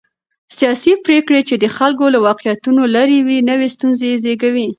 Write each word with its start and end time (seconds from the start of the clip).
سیاسي 0.57 0.93
پرېکړې 1.05 1.41
چې 1.47 1.55
د 1.63 1.65
خلکو 1.75 2.05
له 2.13 2.19
واقعيتونو 2.27 2.81
لرې 2.95 3.19
وي، 3.27 3.37
نوې 3.49 3.67
ستونزې 3.75 4.11
زېږوي. 4.23 4.67